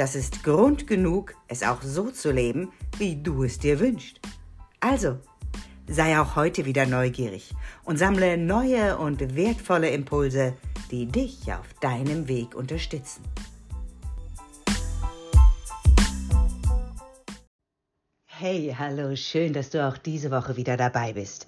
das 0.00 0.14
ist 0.14 0.42
Grund 0.44 0.86
genug, 0.86 1.34
es 1.46 1.62
auch 1.62 1.82
so 1.82 2.10
zu 2.10 2.32
leben, 2.32 2.72
wie 2.96 3.22
du 3.22 3.44
es 3.44 3.58
dir 3.58 3.78
wünschst. 3.80 4.18
Also, 4.80 5.18
sei 5.86 6.18
auch 6.18 6.36
heute 6.36 6.64
wieder 6.64 6.86
neugierig 6.86 7.50
und 7.84 7.98
sammle 7.98 8.38
neue 8.38 8.96
und 8.96 9.36
wertvolle 9.36 9.90
Impulse, 9.90 10.54
die 10.90 11.04
dich 11.04 11.52
auf 11.52 11.74
deinem 11.82 12.28
Weg 12.28 12.54
unterstützen. 12.54 13.22
Hey, 18.24 18.74
hallo, 18.78 19.14
schön, 19.16 19.52
dass 19.52 19.68
du 19.68 19.86
auch 19.86 19.98
diese 19.98 20.30
Woche 20.30 20.56
wieder 20.56 20.78
dabei 20.78 21.12
bist. 21.12 21.46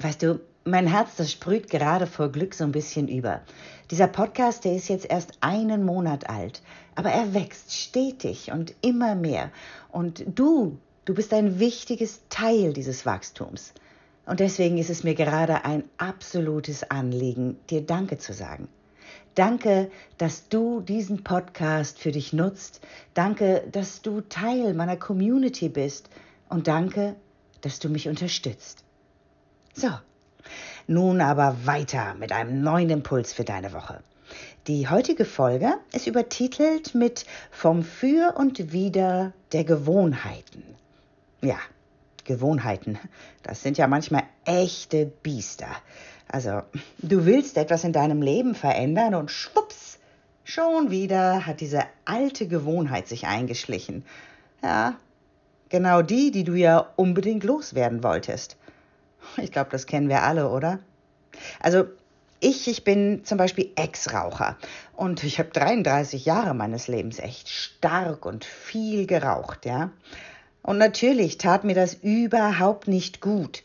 Weißt 0.00 0.22
du, 0.22 0.40
mein 0.64 0.86
Herz, 0.86 1.16
das 1.16 1.32
sprüht 1.32 1.68
gerade 1.68 2.06
vor 2.06 2.32
Glück 2.32 2.54
so 2.54 2.64
ein 2.64 2.72
bisschen 2.72 3.08
über. 3.08 3.42
Dieser 3.90 4.06
Podcast, 4.06 4.64
der 4.64 4.74
ist 4.74 4.88
jetzt 4.88 5.10
erst 5.10 5.32
einen 5.42 5.84
Monat 5.84 6.30
alt, 6.30 6.62
aber 7.00 7.12
er 7.12 7.32
wächst 7.32 7.72
stetig 7.72 8.52
und 8.52 8.74
immer 8.82 9.14
mehr. 9.14 9.50
Und 9.90 10.22
du, 10.38 10.76
du 11.06 11.14
bist 11.14 11.32
ein 11.32 11.58
wichtiges 11.58 12.20
Teil 12.28 12.74
dieses 12.74 13.06
Wachstums. 13.06 13.72
Und 14.26 14.38
deswegen 14.38 14.76
ist 14.76 14.90
es 14.90 15.02
mir 15.02 15.14
gerade 15.14 15.64
ein 15.64 15.84
absolutes 15.96 16.90
Anliegen, 16.90 17.56
dir 17.70 17.80
Danke 17.80 18.18
zu 18.18 18.34
sagen. 18.34 18.68
Danke, 19.34 19.90
dass 20.18 20.50
du 20.50 20.82
diesen 20.82 21.24
Podcast 21.24 21.98
für 21.98 22.12
dich 22.12 22.34
nutzt. 22.34 22.82
Danke, 23.14 23.66
dass 23.72 24.02
du 24.02 24.20
Teil 24.20 24.74
meiner 24.74 24.98
Community 24.98 25.70
bist. 25.70 26.10
Und 26.50 26.68
danke, 26.68 27.16
dass 27.62 27.78
du 27.78 27.88
mich 27.88 28.08
unterstützt. 28.10 28.84
So, 29.72 29.88
nun 30.86 31.22
aber 31.22 31.64
weiter 31.64 32.14
mit 32.16 32.30
einem 32.30 32.60
neuen 32.60 32.90
Impuls 32.90 33.32
für 33.32 33.44
deine 33.44 33.72
Woche. 33.72 34.02
Die 34.66 34.90
heutige 34.90 35.24
Folge 35.24 35.72
ist 35.94 36.06
übertitelt 36.06 36.94
mit 36.94 37.24
Vom 37.50 37.82
Für 37.82 38.34
und 38.36 38.72
Wider 38.72 39.32
der 39.52 39.64
Gewohnheiten. 39.64 40.62
Ja, 41.40 41.56
Gewohnheiten, 42.24 42.98
das 43.42 43.62
sind 43.62 43.78
ja 43.78 43.86
manchmal 43.86 44.24
echte 44.44 45.06
Biester. 45.06 45.68
Also, 46.28 46.60
du 46.98 47.24
willst 47.24 47.56
etwas 47.56 47.84
in 47.84 47.94
deinem 47.94 48.20
Leben 48.20 48.54
verändern 48.54 49.14
und 49.14 49.30
schwupps, 49.30 49.98
schon 50.44 50.90
wieder 50.90 51.46
hat 51.46 51.62
diese 51.62 51.84
alte 52.04 52.46
Gewohnheit 52.46 53.08
sich 53.08 53.26
eingeschlichen. 53.26 54.04
Ja, 54.62 54.94
genau 55.70 56.02
die, 56.02 56.30
die 56.32 56.44
du 56.44 56.52
ja 56.52 56.86
unbedingt 56.96 57.44
loswerden 57.44 58.04
wolltest. 58.04 58.58
Ich 59.38 59.52
glaube, 59.52 59.70
das 59.70 59.86
kennen 59.86 60.10
wir 60.10 60.22
alle, 60.22 60.50
oder? 60.50 60.80
Also 61.60 61.86
ich, 62.40 62.68
ich 62.68 62.84
bin 62.84 63.24
zum 63.24 63.38
Beispiel 63.38 63.70
Ex-Raucher 63.76 64.56
und 64.96 65.22
ich 65.24 65.38
habe 65.38 65.50
33 65.50 66.24
Jahre 66.24 66.54
meines 66.54 66.88
Lebens 66.88 67.18
echt 67.18 67.48
stark 67.48 68.24
und 68.26 68.44
viel 68.44 69.06
geraucht, 69.06 69.66
ja. 69.66 69.90
Und 70.62 70.78
natürlich 70.78 71.38
tat 71.38 71.64
mir 71.64 71.74
das 71.74 71.94
überhaupt 71.94 72.88
nicht 72.88 73.20
gut. 73.20 73.62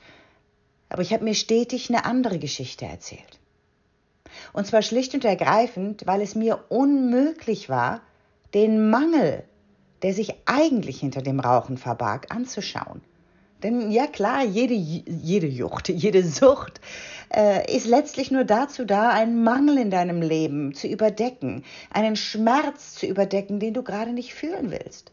Aber 0.89 1.01
ich 1.01 1.13
habe 1.13 1.23
mir 1.23 1.35
stetig 1.35 1.89
eine 1.89 2.05
andere 2.05 2.39
Geschichte 2.39 2.85
erzählt. 2.85 3.39
Und 4.53 4.67
zwar 4.67 4.81
schlicht 4.81 5.13
und 5.13 5.25
ergreifend, 5.25 6.05
weil 6.05 6.21
es 6.21 6.35
mir 6.35 6.65
unmöglich 6.69 7.69
war, 7.69 8.01
den 8.53 8.89
Mangel, 8.89 9.43
der 10.01 10.13
sich 10.13 10.33
eigentlich 10.45 10.99
hinter 10.99 11.21
dem 11.21 11.39
Rauchen 11.39 11.77
verbarg, 11.77 12.33
anzuschauen. 12.33 13.01
Denn 13.63 13.91
ja 13.91 14.07
klar, 14.07 14.43
jede, 14.43 14.73
jede 14.73 15.47
Jucht, 15.47 15.89
jede 15.89 16.23
Sucht 16.23 16.81
äh, 17.33 17.75
ist 17.75 17.87
letztlich 17.87 18.31
nur 18.31 18.43
dazu 18.43 18.85
da, 18.85 19.09
einen 19.09 19.43
Mangel 19.43 19.77
in 19.77 19.89
deinem 19.89 20.21
Leben 20.21 20.73
zu 20.73 20.87
überdecken, 20.87 21.63
einen 21.91 22.15
Schmerz 22.15 22.95
zu 22.95 23.05
überdecken, 23.05 23.59
den 23.59 23.73
du 23.73 23.83
gerade 23.83 24.11
nicht 24.11 24.33
fühlen 24.33 24.71
willst. 24.71 25.11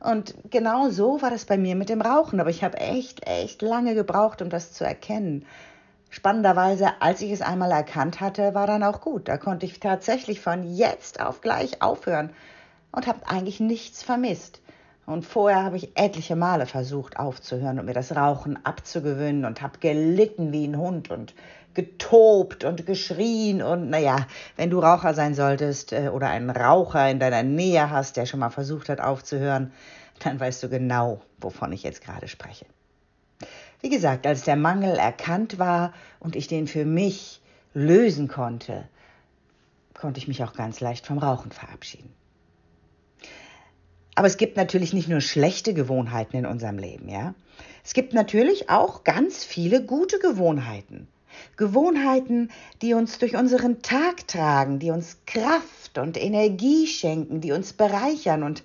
Und 0.00 0.34
genau 0.50 0.90
so 0.90 1.22
war 1.22 1.30
das 1.30 1.44
bei 1.44 1.56
mir 1.56 1.76
mit 1.76 1.88
dem 1.88 2.00
Rauchen. 2.00 2.40
Aber 2.40 2.50
ich 2.50 2.64
habe 2.64 2.78
echt, 2.78 3.26
echt 3.26 3.62
lange 3.62 3.94
gebraucht, 3.94 4.42
um 4.42 4.50
das 4.50 4.72
zu 4.72 4.84
erkennen. 4.84 5.46
Spannenderweise, 6.10 7.00
als 7.00 7.22
ich 7.22 7.30
es 7.30 7.40
einmal 7.40 7.70
erkannt 7.70 8.20
hatte, 8.20 8.54
war 8.54 8.66
dann 8.66 8.82
auch 8.82 9.00
gut. 9.00 9.28
Da 9.28 9.38
konnte 9.38 9.64
ich 9.64 9.80
tatsächlich 9.80 10.40
von 10.40 10.74
jetzt 10.74 11.20
auf 11.20 11.40
gleich 11.40 11.80
aufhören 11.80 12.30
und 12.90 13.06
habe 13.06 13.26
eigentlich 13.26 13.60
nichts 13.60 14.02
vermisst. 14.02 14.60
Und 15.04 15.26
vorher 15.26 15.64
habe 15.64 15.76
ich 15.76 15.96
etliche 15.96 16.36
Male 16.36 16.66
versucht 16.66 17.18
aufzuhören 17.18 17.78
und 17.78 17.86
mir 17.86 17.94
das 17.94 18.14
Rauchen 18.14 18.64
abzugewöhnen 18.64 19.44
und 19.44 19.60
habe 19.60 19.78
gelitten 19.78 20.52
wie 20.52 20.66
ein 20.66 20.78
Hund 20.78 21.10
und 21.10 21.34
getobt 21.74 22.64
und 22.64 22.86
geschrien 22.86 23.62
und 23.62 23.90
naja, 23.90 24.26
wenn 24.56 24.70
du 24.70 24.78
Raucher 24.78 25.14
sein 25.14 25.34
solltest 25.34 25.92
äh, 25.92 26.10
oder 26.12 26.28
einen 26.28 26.50
Raucher 26.50 27.10
in 27.10 27.18
deiner 27.18 27.42
Nähe 27.42 27.90
hast, 27.90 28.16
der 28.16 28.26
schon 28.26 28.40
mal 28.40 28.50
versucht 28.50 28.88
hat 28.88 29.00
aufzuhören, 29.00 29.72
dann 30.20 30.38
weißt 30.38 30.62
du 30.62 30.68
genau, 30.68 31.20
wovon 31.40 31.72
ich 31.72 31.82
jetzt 31.82 32.04
gerade 32.04 32.28
spreche. 32.28 32.66
Wie 33.80 33.88
gesagt, 33.88 34.26
als 34.26 34.42
der 34.42 34.56
Mangel 34.56 34.96
erkannt 34.96 35.58
war 35.58 35.92
und 36.20 36.36
ich 36.36 36.46
den 36.46 36.68
für 36.68 36.84
mich 36.84 37.40
lösen 37.74 38.28
konnte, 38.28 38.84
konnte 39.94 40.18
ich 40.18 40.28
mich 40.28 40.44
auch 40.44 40.52
ganz 40.52 40.80
leicht 40.80 41.06
vom 41.06 41.18
Rauchen 41.18 41.50
verabschieden. 41.50 42.12
Aber 44.14 44.26
es 44.26 44.36
gibt 44.36 44.56
natürlich 44.56 44.92
nicht 44.92 45.08
nur 45.08 45.20
schlechte 45.20 45.74
Gewohnheiten 45.74 46.36
in 46.36 46.46
unserem 46.46 46.78
Leben, 46.78 47.08
ja. 47.08 47.34
Es 47.84 47.94
gibt 47.94 48.12
natürlich 48.12 48.70
auch 48.70 49.04
ganz 49.04 49.44
viele 49.44 49.84
gute 49.84 50.18
Gewohnheiten. 50.18 51.08
Gewohnheiten, 51.56 52.50
die 52.82 52.94
uns 52.94 53.18
durch 53.18 53.36
unseren 53.36 53.82
Tag 53.82 54.28
tragen, 54.28 54.78
die 54.78 54.90
uns 54.90 55.18
Kraft 55.26 55.98
und 55.98 56.22
Energie 56.22 56.86
schenken, 56.86 57.40
die 57.40 57.52
uns 57.52 57.72
bereichern. 57.72 58.42
Und 58.42 58.62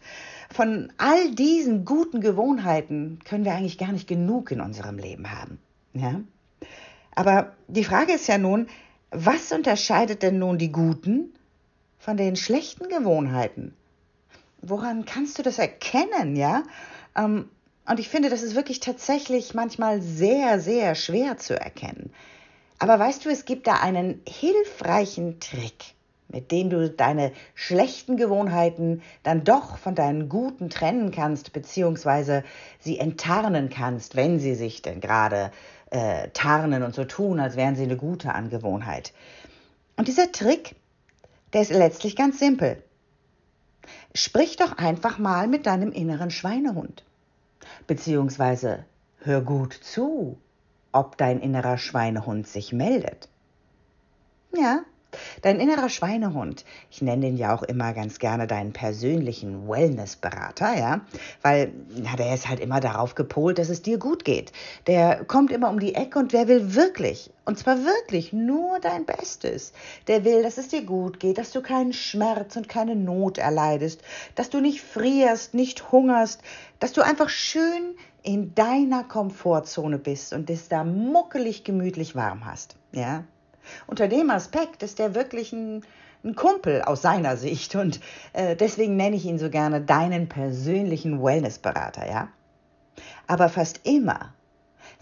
von 0.53 0.91
all 0.97 1.31
diesen 1.31 1.85
guten 1.85 2.21
Gewohnheiten 2.21 3.19
können 3.25 3.45
wir 3.45 3.53
eigentlich 3.53 3.77
gar 3.77 3.91
nicht 3.91 4.07
genug 4.07 4.51
in 4.51 4.61
unserem 4.61 4.97
Leben 4.97 5.31
haben. 5.31 5.59
Ja? 5.93 6.21
Aber 7.15 7.53
die 7.67 7.83
Frage 7.83 8.13
ist 8.13 8.27
ja 8.27 8.37
nun, 8.37 8.67
was 9.09 9.51
unterscheidet 9.51 10.21
denn 10.21 10.37
nun 10.37 10.57
die 10.57 10.71
guten 10.71 11.33
von 11.97 12.17
den 12.17 12.35
schlechten 12.35 12.89
Gewohnheiten? 12.89 13.73
Woran 14.61 15.05
kannst 15.05 15.37
du 15.37 15.43
das 15.43 15.59
erkennen, 15.59 16.35
ja? 16.35 16.63
Ähm, 17.15 17.49
und 17.89 17.99
ich 17.99 18.09
finde, 18.09 18.29
das 18.29 18.43
ist 18.43 18.55
wirklich 18.55 18.79
tatsächlich 18.81 19.53
manchmal 19.53 20.01
sehr, 20.01 20.59
sehr 20.59 20.93
schwer 20.95 21.37
zu 21.37 21.59
erkennen. 21.59 22.11
Aber 22.79 22.99
weißt 22.99 23.25
du, 23.25 23.29
es 23.29 23.45
gibt 23.45 23.65
da 23.65 23.75
einen 23.75 24.21
hilfreichen 24.27 25.39
Trick, 25.39 25.95
mit 26.27 26.51
dem 26.51 26.69
du 26.69 26.89
deine 26.89 27.31
schlechten 27.55 28.17
Gewohnheiten 28.17 29.01
dann 29.23 29.43
doch 29.43 29.77
von 29.77 29.95
deinen 29.95 30.27
guten 30.27 30.69
trennen 30.69 31.11
kannst, 31.11 31.53
beziehungsweise 31.53 32.43
sie 32.79 32.99
enttarnen 32.99 33.69
kannst, 33.69 34.15
wenn 34.15 34.39
sie 34.39 34.53
sich 34.53 34.81
denn 34.81 34.99
gerade 34.99 35.51
äh, 35.89 36.27
tarnen 36.33 36.83
und 36.83 36.93
so 36.93 37.05
tun, 37.05 37.39
als 37.39 37.55
wären 37.55 37.75
sie 37.75 37.83
eine 37.83 37.97
gute 37.97 38.35
Angewohnheit. 38.35 39.13
Und 39.95 40.09
dieser 40.09 40.31
Trick, 40.31 40.75
der 41.53 41.61
ist 41.61 41.71
letztlich 41.71 42.15
ganz 42.15 42.37
simpel. 42.37 42.83
Sprich 44.13 44.55
doch 44.57 44.77
einfach 44.77 45.17
mal 45.17 45.47
mit 45.47 45.65
deinem 45.65 45.91
inneren 45.91 46.31
Schweinehund. 46.31 47.03
Beziehungsweise 47.85 48.85
hör 49.19 49.41
gut 49.41 49.73
zu, 49.73 50.37
ob 50.91 51.17
dein 51.17 51.39
innerer 51.39 51.77
Schweinehund 51.77 52.47
sich 52.47 52.73
meldet. 52.73 53.29
Ja, 54.55 54.81
Dein 55.41 55.59
innerer 55.59 55.89
Schweinehund, 55.89 56.65
ich 56.89 57.01
nenne 57.01 57.27
den 57.27 57.37
ja 57.37 57.55
auch 57.55 57.63
immer 57.63 57.93
ganz 57.93 58.19
gerne 58.19 58.47
deinen 58.47 58.73
persönlichen 58.73 59.67
Wellnessberater, 59.67 60.77
ja, 60.77 61.01
weil 61.41 61.71
na, 61.89 62.15
der 62.15 62.33
ist 62.33 62.49
halt 62.49 62.59
immer 62.59 62.79
darauf 62.79 63.15
gepolt, 63.15 63.59
dass 63.59 63.69
es 63.69 63.81
dir 63.81 63.97
gut 63.97 64.25
geht. 64.25 64.51
Der 64.87 65.23
kommt 65.25 65.51
immer 65.51 65.69
um 65.69 65.79
die 65.79 65.95
Ecke 65.95 66.19
und 66.19 66.33
der 66.33 66.47
will 66.47 66.75
wirklich, 66.75 67.31
und 67.45 67.57
zwar 67.57 67.77
wirklich 67.77 68.33
nur 68.33 68.79
dein 68.79 69.05
Bestes. 69.05 69.73
Der 70.07 70.25
will, 70.25 70.43
dass 70.43 70.57
es 70.57 70.67
dir 70.67 70.83
gut 70.83 71.19
geht, 71.19 71.37
dass 71.37 71.51
du 71.51 71.61
keinen 71.61 71.93
Schmerz 71.93 72.55
und 72.55 72.69
keine 72.69 72.95
Not 72.95 73.37
erleidest, 73.37 74.01
dass 74.35 74.49
du 74.49 74.59
nicht 74.59 74.81
frierst, 74.81 75.53
nicht 75.53 75.91
hungerst, 75.91 76.41
dass 76.79 76.93
du 76.93 77.01
einfach 77.01 77.29
schön 77.29 77.95
in 78.23 78.53
deiner 78.55 79.03
Komfortzone 79.05 79.97
bist 79.97 80.33
und 80.33 80.49
es 80.49 80.67
da 80.67 80.83
muckelig 80.83 81.63
gemütlich 81.63 82.15
warm 82.15 82.45
hast, 82.45 82.75
ja. 82.91 83.23
Unter 83.85 84.07
dem 84.07 84.29
Aspekt 84.29 84.83
ist 84.83 84.99
er 84.99 85.15
wirklich 85.15 85.53
ein, 85.53 85.83
ein 86.23 86.35
Kumpel 86.35 86.81
aus 86.81 87.01
seiner 87.01 87.37
Sicht 87.37 87.75
und 87.75 87.99
äh, 88.33 88.55
deswegen 88.55 88.95
nenne 88.95 89.15
ich 89.15 89.25
ihn 89.25 89.39
so 89.39 89.49
gerne 89.49 89.81
deinen 89.81 90.27
persönlichen 90.27 91.23
Wellnessberater, 91.23 92.09
ja? 92.09 92.29
Aber 93.27 93.49
fast 93.49 93.81
immer, 93.83 94.33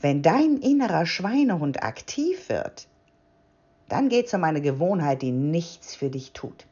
wenn 0.01 0.22
dein 0.22 0.57
innerer 0.57 1.06
Schweinehund 1.06 1.83
aktiv 1.83 2.50
wird, 2.50 2.88
dann 3.88 4.10
geht 4.10 4.27
es 4.27 4.33
um 4.33 4.44
eine 4.44 4.62
Gewohnheit, 4.62 5.22
die 5.22 5.31
nichts 5.31 5.95
für 5.95 6.10
dich 6.10 6.33
tut. 6.33 6.66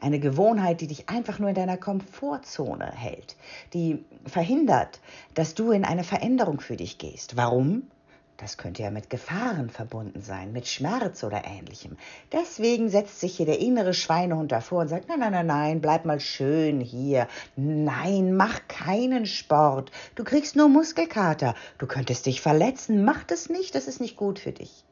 Eine 0.00 0.18
Gewohnheit, 0.18 0.80
die 0.80 0.86
dich 0.86 1.08
einfach 1.08 1.38
nur 1.38 1.50
in 1.50 1.54
deiner 1.54 1.76
Komfortzone 1.76 2.90
hält, 2.94 3.36
die 3.74 4.04
verhindert, 4.24 5.00
dass 5.34 5.54
du 5.54 5.70
in 5.70 5.84
eine 5.84 6.04
Veränderung 6.04 6.60
für 6.60 6.76
dich 6.76 6.96
gehst. 6.98 7.36
Warum? 7.36 7.82
Das 8.38 8.58
könnte 8.58 8.82
ja 8.82 8.90
mit 8.90 9.08
Gefahren 9.08 9.70
verbunden 9.70 10.20
sein, 10.20 10.52
mit 10.52 10.66
Schmerz 10.66 11.24
oder 11.24 11.44
ähnlichem. 11.46 11.96
Deswegen 12.32 12.90
setzt 12.90 13.18
sich 13.18 13.36
hier 13.36 13.46
der 13.46 13.60
innere 13.60 13.94
Schweinehund 13.94 14.52
davor 14.52 14.82
und 14.82 14.88
sagt, 14.88 15.08
nein, 15.08 15.20
nein, 15.20 15.32
nein, 15.32 15.46
nein, 15.46 15.80
bleib 15.80 16.04
mal 16.04 16.20
schön 16.20 16.80
hier. 16.80 17.28
Nein, 17.56 18.36
mach 18.36 18.60
keinen 18.68 19.24
Sport. 19.24 19.90
Du 20.16 20.24
kriegst 20.24 20.54
nur 20.54 20.68
Muskelkater. 20.68 21.54
Du 21.78 21.86
könntest 21.86 22.26
dich 22.26 22.42
verletzen. 22.42 23.04
Mach 23.04 23.24
das 23.24 23.48
nicht, 23.48 23.74
das 23.74 23.88
ist 23.88 24.02
nicht 24.02 24.16
gut 24.16 24.38
für 24.38 24.52
dich. 24.52 24.84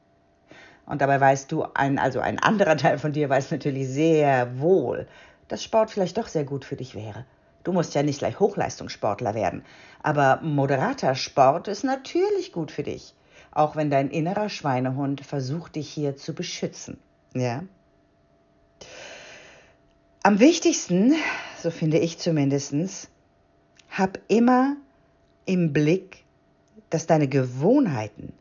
Und 0.87 1.01
dabei 1.01 1.21
weißt 1.21 1.53
du, 1.53 1.65
ein, 1.75 1.99
also 1.99 2.21
ein 2.21 2.39
anderer 2.39 2.77
Teil 2.77 2.99
von 2.99 3.13
dir 3.13 3.29
weiß 3.29 3.51
natürlich 3.51 3.89
sehr 3.89 4.59
wohl, 4.59 5.07
dass 5.49 5.63
Sport 5.63 5.91
vielleicht 5.91 6.17
doch 6.17 6.29
sehr 6.29 6.45
gut 6.45 6.65
für 6.65 6.77
dich 6.77 6.95
wäre. 6.95 7.25
Du 7.63 7.73
musst 7.73 7.95
ja 7.95 8.03
nicht 8.03 8.19
gleich 8.19 8.39
Hochleistungssportler 8.41 9.35
werden, 9.35 9.65
aber 10.03 10.41
moderater 10.43 11.15
Sport 11.15 11.69
ist 11.69 11.83
natürlich 11.83 12.53
gut 12.53 12.71
für 12.71 12.83
dich, 12.83 13.15
auch 13.55 13.77
wenn 13.77 13.91
dein 13.91 14.11
innerer 14.11 14.49
Schweinehund 14.49 15.21
versucht, 15.21 15.77
dich 15.77 15.89
hier 15.89 16.17
zu 16.17 16.35
beschützen. 16.35 16.99
Ja? 17.35 17.63
Am 20.23 20.41
wichtigsten, 20.41 21.15
so 21.63 21.71
finde 21.71 21.99
ich 21.99 22.19
zumindest, 22.19 23.09
hab 23.91 24.19
immer 24.29 24.77
im 25.47 25.73
Blick, 25.73 26.25
dass 26.91 27.07
deine 27.07 27.29
Gewohnheiten 27.29 28.33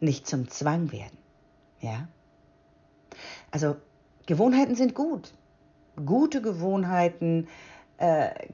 nicht 0.00 0.26
zum 0.26 0.48
Zwang 0.48 0.90
werden. 0.90 1.18
Ja? 1.80 2.08
Also 3.50 3.76
Gewohnheiten 4.26 4.74
sind 4.74 4.94
gut. 4.94 5.32
Gute 5.96 6.40
Gewohnheiten 6.40 7.44
äh, 7.44 7.77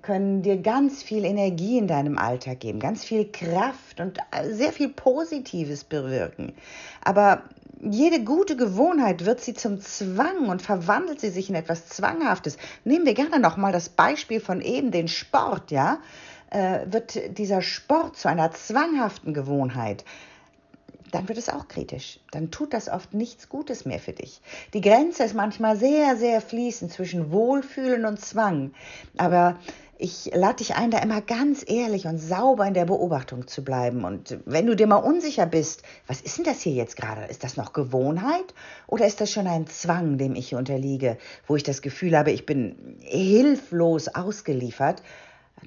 können 0.00 0.42
dir 0.42 0.56
ganz 0.56 1.02
viel 1.02 1.24
Energie 1.24 1.76
in 1.76 1.86
deinem 1.86 2.16
Alltag 2.16 2.60
geben, 2.60 2.80
ganz 2.80 3.04
viel 3.04 3.30
Kraft 3.30 4.00
und 4.00 4.18
äh, 4.30 4.50
sehr 4.50 4.72
viel 4.72 4.88
Positives 4.88 5.84
bewirken. 5.84 6.54
Aber 7.02 7.42
jede 7.82 8.24
gute 8.24 8.56
Gewohnheit 8.56 9.26
wird 9.26 9.40
sie 9.40 9.52
zum 9.52 9.80
Zwang 9.80 10.48
und 10.48 10.62
verwandelt 10.62 11.20
sie 11.20 11.28
sich 11.28 11.50
in 11.50 11.54
etwas 11.54 11.88
Zwanghaftes. 11.88 12.56
Nehmen 12.84 13.04
wir 13.04 13.12
gerne 13.12 13.38
nochmal 13.38 13.72
das 13.72 13.90
Beispiel 13.90 14.40
von 14.40 14.62
eben, 14.62 14.90
den 14.90 15.08
Sport, 15.08 15.70
ja? 15.70 15.98
Äh, 16.50 16.86
wird 16.86 17.36
dieser 17.36 17.60
Sport 17.60 18.16
zu 18.16 18.28
einer 18.28 18.52
zwanghaften 18.52 19.34
Gewohnheit 19.34 20.04
dann 21.14 21.28
wird 21.28 21.38
es 21.38 21.48
auch 21.48 21.68
kritisch. 21.68 22.18
Dann 22.32 22.50
tut 22.50 22.74
das 22.74 22.88
oft 22.88 23.14
nichts 23.14 23.48
Gutes 23.48 23.84
mehr 23.84 24.00
für 24.00 24.12
dich. 24.12 24.40
Die 24.72 24.80
Grenze 24.80 25.22
ist 25.22 25.34
manchmal 25.34 25.76
sehr, 25.76 26.16
sehr 26.16 26.40
fließend 26.40 26.92
zwischen 26.92 27.30
Wohlfühlen 27.30 28.04
und 28.04 28.20
Zwang. 28.20 28.72
Aber 29.16 29.56
ich 29.96 30.32
lade 30.34 30.56
dich 30.56 30.74
ein, 30.74 30.90
da 30.90 30.98
immer 30.98 31.20
ganz 31.20 31.64
ehrlich 31.68 32.06
und 32.06 32.18
sauber 32.18 32.66
in 32.66 32.74
der 32.74 32.86
Beobachtung 32.86 33.46
zu 33.46 33.62
bleiben. 33.62 34.04
Und 34.04 34.38
wenn 34.44 34.66
du 34.66 34.74
dir 34.74 34.88
mal 34.88 34.96
unsicher 34.96 35.46
bist, 35.46 35.84
was 36.08 36.20
ist 36.20 36.38
denn 36.38 36.44
das 36.44 36.62
hier 36.62 36.72
jetzt 36.72 36.96
gerade? 36.96 37.26
Ist 37.26 37.44
das 37.44 37.56
noch 37.56 37.72
Gewohnheit 37.72 38.52
oder 38.88 39.06
ist 39.06 39.20
das 39.20 39.30
schon 39.30 39.46
ein 39.46 39.68
Zwang, 39.68 40.18
dem 40.18 40.34
ich 40.34 40.48
hier 40.48 40.58
unterliege, 40.58 41.16
wo 41.46 41.54
ich 41.54 41.62
das 41.62 41.80
Gefühl 41.80 42.18
habe, 42.18 42.32
ich 42.32 42.44
bin 42.44 42.98
hilflos 43.00 44.08
ausgeliefert? 44.08 45.00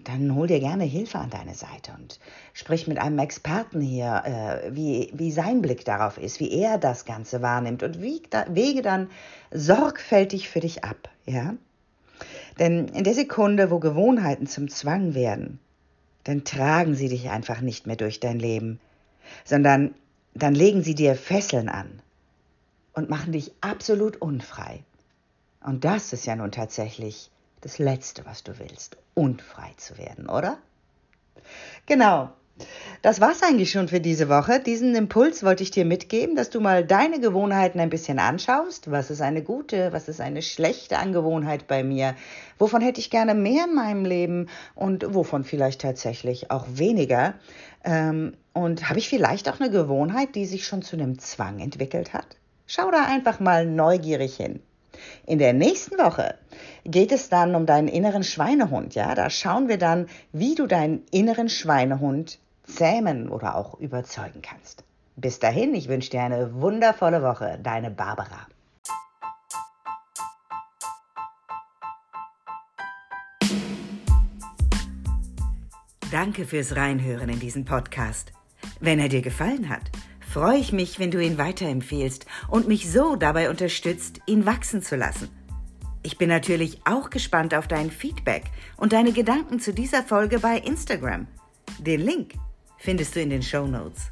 Dann 0.03 0.35
hol 0.35 0.47
dir 0.47 0.59
gerne 0.59 0.83
Hilfe 0.83 1.19
an 1.19 1.29
deine 1.29 1.53
Seite 1.53 1.94
und 1.97 2.19
sprich 2.53 2.88
mit 2.88 2.97
einem 2.99 3.19
Experten 3.19 3.81
hier, 3.81 4.23
äh, 4.25 4.75
wie, 4.75 5.11
wie 5.13 5.31
sein 5.31 5.61
Blick 5.61 5.85
darauf 5.85 6.17
ist, 6.17 6.39
wie 6.39 6.51
er 6.51 6.77
das 6.77 7.05
Ganze 7.05 7.41
wahrnimmt 7.41 7.83
und 7.83 7.99
da, 8.29 8.45
wege 8.49 8.81
dann 8.81 9.09
sorgfältig 9.51 10.49
für 10.49 10.59
dich 10.59 10.83
ab, 10.83 11.09
ja? 11.25 11.55
Denn 12.59 12.88
in 12.88 13.03
der 13.03 13.13
Sekunde, 13.13 13.69
wo 13.69 13.79
Gewohnheiten 13.79 14.47
zum 14.47 14.69
Zwang 14.69 15.13
werden, 15.13 15.59
dann 16.23 16.44
tragen 16.44 16.95
sie 16.95 17.09
dich 17.09 17.29
einfach 17.29 17.61
nicht 17.61 17.85
mehr 17.85 17.95
durch 17.95 18.19
dein 18.19 18.39
Leben, 18.39 18.79
sondern 19.45 19.94
dann 20.33 20.55
legen 20.55 20.83
sie 20.83 20.95
dir 20.95 21.15
Fesseln 21.15 21.69
an 21.69 22.01
und 22.94 23.09
machen 23.09 23.31
dich 23.31 23.51
absolut 23.61 24.17
unfrei. 24.17 24.83
Und 25.63 25.85
das 25.85 26.13
ist 26.13 26.25
ja 26.25 26.35
nun 26.35 26.51
tatsächlich 26.51 27.29
das 27.62 27.80
Letzte, 27.80 28.25
was 28.25 28.44
du 28.44 28.59
willst, 28.59 28.98
unfrei 29.13 29.71
zu 29.77 29.98
werden, 29.98 30.30
oder? 30.30 30.57
Genau. 31.86 32.30
Das 33.04 33.21
war's 33.21 33.44
eigentlich 33.44 33.71
schon 33.71 33.88
für 33.88 34.00
diese 34.00 34.30
Woche. 34.30 34.59
Diesen 34.59 34.95
Impuls 34.95 35.44
wollte 35.44 35.62
ich 35.62 35.69
dir 35.69 35.86
mitgeben, 35.86 36.36
dass 36.36 36.50
du 36.50 36.59
mal 36.59 36.83
deine 36.83 37.19
Gewohnheiten 37.19 37.80
ein 37.80 37.92
bisschen 37.92 38.18
anschaust. 38.18 38.89
Was 38.89 39.12
ist 39.12 39.21
eine 39.21 39.44
gute, 39.44 39.94
was 39.94 40.07
ist 40.07 40.19
eine 40.19 40.42
schlechte 40.42 40.98
Angewohnheit 40.98 41.68
bei 41.68 41.83
mir? 41.83 42.15
Wovon 42.57 42.81
hätte 42.81 43.00
ich 43.00 43.12
gerne 43.12 43.36
mehr 43.36 43.65
in 43.65 43.75
meinem 43.75 44.06
Leben 44.06 44.50
und 44.74 45.13
wovon 45.13 45.44
vielleicht 45.44 45.81
tatsächlich 45.81 46.50
auch 46.50 46.65
weniger? 46.68 47.36
Ähm, 47.83 48.33
und 48.54 48.89
habe 48.89 48.98
ich 48.98 49.07
vielleicht 49.07 49.48
auch 49.50 49.59
eine 49.59 49.69
Gewohnheit, 49.69 50.33
die 50.33 50.45
sich 50.45 50.65
schon 50.65 50.81
zu 50.81 50.95
einem 50.95 51.19
Zwang 51.19 51.59
entwickelt 51.59 52.13
hat? 52.13 52.38
Schau 52.65 52.89
da 52.89 53.06
einfach 53.06 53.39
mal 53.39 53.68
neugierig 53.68 54.36
hin. 54.36 54.62
In 55.25 55.39
der 55.39 55.53
nächsten 55.53 55.97
Woche 55.97 56.35
geht 56.85 57.11
es 57.11 57.29
dann 57.29 57.55
um 57.55 57.65
deinen 57.65 57.88
inneren 57.88 58.23
Schweinehund. 58.23 58.95
Ja, 58.95 59.15
da 59.15 59.29
schauen 59.29 59.67
wir 59.67 59.77
dann, 59.77 60.07
wie 60.31 60.55
du 60.55 60.67
deinen 60.67 61.03
inneren 61.11 61.49
Schweinehund 61.49 62.39
zähmen 62.63 63.29
oder 63.29 63.55
auch 63.55 63.79
überzeugen 63.79 64.41
kannst. 64.41 64.83
Bis 65.15 65.39
dahin, 65.39 65.73
ich 65.73 65.89
wünsche 65.89 66.11
dir 66.11 66.21
eine 66.21 66.61
wundervolle 66.61 67.23
Woche. 67.23 67.59
Deine 67.61 67.89
Barbara. 67.89 68.47
Danke 76.11 76.45
fürs 76.45 76.75
Reinhören 76.75 77.29
in 77.29 77.39
diesen 77.39 77.65
Podcast. 77.65 78.31
Wenn 78.79 78.99
er 78.99 79.09
dir 79.09 79.21
gefallen 79.21 79.67
hat, 79.67 79.91
freue 80.27 80.59
ich 80.59 80.71
mich, 80.71 81.00
wenn 81.00 81.12
du 81.12 81.24
ihn 81.24 81.38
weiterempfehlst 81.38 82.25
und 82.47 82.68
mich 82.68 82.91
so 82.91 83.15
dabei 83.15 83.50
unterstützt, 83.50 84.19
ihn 84.25 84.45
wachsen 84.45 84.81
zu 84.81 84.95
lassen. 84.95 85.30
Ich 86.04 86.18
bin 86.18 86.30
natürlich 86.30 86.80
auch 86.85 87.09
gespannt 87.09 87.54
auf 87.54 87.68
dein 87.68 87.92
Feedback 87.92 88.45
und 88.78 88.94
deine 88.94 89.11
Gedanken 89.11 89.59
zu 89.59 89.73
dieser 89.73 90.04
Folge 90.04 90.40
bei 90.40 90.57
Instagram. 90.57 91.28
Den 91.80 92.02
Link 92.02 92.33
findest 92.78 93.16
du 93.16 93.21
in 93.21 93.30
den 93.30 93.42
Show 93.42 93.68
Notes. 93.68 94.11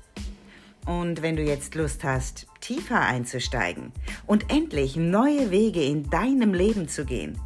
Und 0.85 1.21
wenn 1.21 1.35
du 1.35 1.43
jetzt 1.43 1.73
Lust 1.75 2.03
hast, 2.03 2.47
tiefer 2.61 3.01
einzusteigen 3.01 3.91
und 4.27 4.51
endlich 4.51 4.95
neue 4.95 5.51
Wege 5.51 5.83
in 5.83 6.09
deinem 6.09 6.53
Leben 6.53 6.87
zu 6.87 7.05
gehen, 7.05 7.39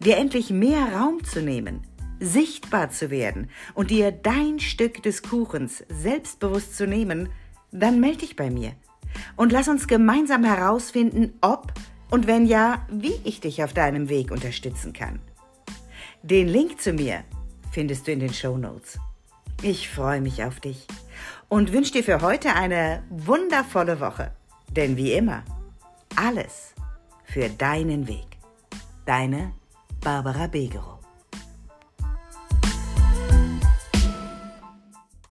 dir 0.00 0.16
endlich 0.16 0.50
mehr 0.50 0.92
Raum 0.94 1.22
zu 1.24 1.42
nehmen, 1.42 1.82
sichtbar 2.20 2.90
zu 2.90 3.10
werden 3.10 3.50
und 3.74 3.90
dir 3.90 4.10
dein 4.10 4.58
Stück 4.58 5.02
des 5.02 5.22
Kuchens 5.22 5.84
selbstbewusst 5.88 6.76
zu 6.76 6.86
nehmen, 6.86 7.28
dann 7.70 8.00
melde 8.00 8.18
dich 8.18 8.36
bei 8.36 8.50
mir 8.50 8.72
und 9.36 9.52
lass 9.52 9.68
uns 9.68 9.86
gemeinsam 9.86 10.44
herausfinden, 10.44 11.34
ob 11.40 11.72
und 12.10 12.26
wenn 12.26 12.46
ja, 12.46 12.86
wie 12.90 13.20
ich 13.24 13.40
dich 13.40 13.62
auf 13.62 13.72
deinem 13.72 14.08
Weg 14.08 14.30
unterstützen 14.30 14.92
kann. 14.92 15.20
Den 16.22 16.48
Link 16.48 16.80
zu 16.80 16.92
mir 16.92 17.24
findest 17.70 18.06
du 18.06 18.12
in 18.12 18.20
den 18.20 18.32
Show 18.32 18.56
Notes. 18.56 18.98
Ich 19.62 19.88
freue 19.88 20.20
mich 20.20 20.44
auf 20.44 20.60
dich 20.60 20.86
und 21.48 21.72
wünsche 21.72 21.92
dir 21.92 22.04
für 22.04 22.22
heute 22.22 22.54
eine 22.54 23.02
wundervolle 23.10 24.00
Woche. 24.00 24.32
Denn 24.70 24.96
wie 24.96 25.12
immer, 25.12 25.44
alles 26.16 26.74
für 27.24 27.48
deinen 27.48 28.06
Weg. 28.08 28.26
Deine 29.04 29.52
Barbara 30.00 30.46
Begerow. 30.46 30.97